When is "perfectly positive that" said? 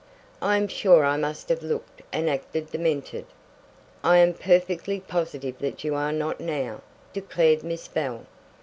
4.33-5.83